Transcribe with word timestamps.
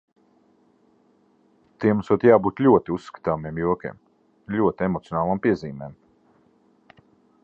Tiem 1.83 1.99
esot 2.03 2.25
jābūt 2.27 2.63
ļoti 2.67 2.95
uzskatāmiem 2.95 3.61
jokiem, 3.65 4.01
ļoti 4.57 4.87
emocionālām 4.89 5.43
piezīmēm. 5.45 5.97